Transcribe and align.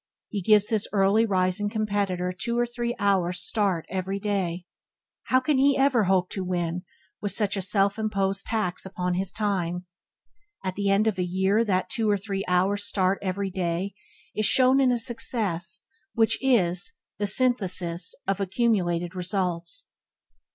He 0.29 0.41
gives 0.41 0.69
his 0.69 0.87
early 0.91 1.27
rising 1.27 1.69
competitor 1.69 2.31
two 2.35 2.57
or 2.57 2.65
three 2.65 2.95
hours 2.97 3.39
start 3.39 3.85
every 3.87 4.19
day. 4.19 4.65
How 5.25 5.39
can 5.39 5.59
he 5.59 5.77
ever 5.77 6.05
hope 6.05 6.31
to 6.31 6.43
win 6.43 6.81
with 7.21 7.33
such 7.33 7.55
a 7.55 7.61
self 7.61 7.99
imposed 7.99 8.47
tax 8.47 8.83
upon 8.83 9.13
his 9.13 9.31
time? 9.31 9.85
At 10.63 10.73
the 10.73 10.89
end 10.89 11.05
of 11.05 11.19
a 11.19 11.23
year 11.23 11.63
that 11.65 11.91
two 11.91 12.09
or 12.09 12.17
three 12.17 12.43
hours 12.47 12.83
start 12.83 13.19
every 13.21 13.51
day 13.51 13.93
is 14.33 14.47
shown 14.47 14.81
in 14.81 14.91
a 14.91 14.97
success 14.97 15.81
which 16.15 16.39
is 16.41 16.93
the 17.19 17.27
synthesis 17.27 18.15
of 18.27 18.39
accumulated 18.39 19.13
results. 19.13 19.85